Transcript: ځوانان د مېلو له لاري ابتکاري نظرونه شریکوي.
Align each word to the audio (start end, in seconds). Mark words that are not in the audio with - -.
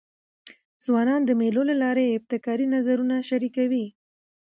ځوانان 0.85 1.21
د 1.25 1.31
مېلو 1.39 1.61
له 1.69 1.75
لاري 1.83 2.03
ابتکاري 2.17 2.65
نظرونه 2.75 3.15
شریکوي. 3.29 3.85